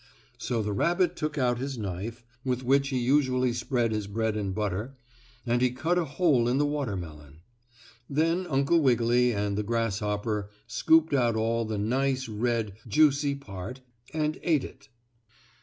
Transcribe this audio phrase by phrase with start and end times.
[0.39, 4.51] So the rabbit took out his knife, with which he usually spread his bread and
[4.51, 4.97] butter,
[5.45, 7.41] and he cut a hole in the watermelon.
[8.09, 14.39] Then Uncle Wiggily and the grasshopper scooped out all the nice, red, juicy part and
[14.41, 14.89] ate it.